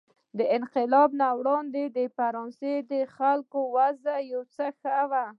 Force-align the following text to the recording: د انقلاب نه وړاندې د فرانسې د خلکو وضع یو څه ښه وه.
د 0.37 0.39
انقلاب 0.57 1.09
نه 1.21 1.29
وړاندې 1.39 1.83
د 1.97 1.99
فرانسې 2.17 2.73
د 2.91 2.93
خلکو 3.15 3.59
وضع 3.75 4.15
یو 4.31 4.41
څه 4.55 4.65
ښه 4.79 4.97
وه. 5.11 5.25